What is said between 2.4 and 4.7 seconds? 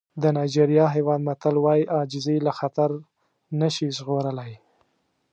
له خطر نه شي ژغورلی.